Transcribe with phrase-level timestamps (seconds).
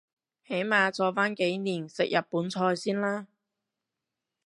[0.47, 3.27] 起碼坐返幾年食日本菜先啦